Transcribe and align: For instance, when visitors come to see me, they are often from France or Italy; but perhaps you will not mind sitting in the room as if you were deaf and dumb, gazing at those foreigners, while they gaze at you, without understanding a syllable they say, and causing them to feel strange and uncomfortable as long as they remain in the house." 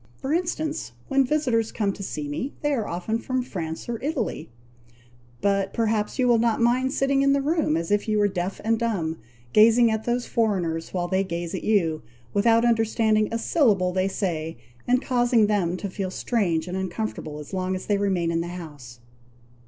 For 0.15 0.33
instance, 0.33 0.93
when 1.09 1.23
visitors 1.25 1.71
come 1.71 1.93
to 1.93 2.01
see 2.01 2.27
me, 2.27 2.53
they 2.63 2.73
are 2.73 2.87
often 2.87 3.19
from 3.19 3.43
France 3.43 3.87
or 3.87 4.01
Italy; 4.01 4.49
but 5.41 5.75
perhaps 5.75 6.17
you 6.17 6.27
will 6.27 6.39
not 6.39 6.59
mind 6.59 6.91
sitting 6.91 7.21
in 7.21 7.33
the 7.33 7.39
room 7.39 7.77
as 7.77 7.91
if 7.91 8.07
you 8.07 8.17
were 8.17 8.27
deaf 8.27 8.59
and 8.63 8.79
dumb, 8.79 9.19
gazing 9.53 9.91
at 9.91 10.05
those 10.05 10.25
foreigners, 10.25 10.91
while 10.91 11.07
they 11.07 11.23
gaze 11.23 11.53
at 11.53 11.63
you, 11.63 12.01
without 12.33 12.65
understanding 12.65 13.29
a 13.31 13.37
syllable 13.37 13.93
they 13.93 14.07
say, 14.07 14.57
and 14.87 15.03
causing 15.03 15.45
them 15.45 15.77
to 15.77 15.87
feel 15.87 16.09
strange 16.09 16.67
and 16.67 16.75
uncomfortable 16.75 17.37
as 17.37 17.53
long 17.53 17.75
as 17.75 17.85
they 17.85 17.99
remain 17.99 18.31
in 18.31 18.41
the 18.41 18.47
house." 18.47 19.01